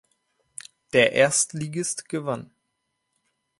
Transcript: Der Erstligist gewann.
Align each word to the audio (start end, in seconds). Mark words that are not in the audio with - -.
Der 0.93 1.13
Erstligist 1.13 2.09
gewann. 2.09 2.49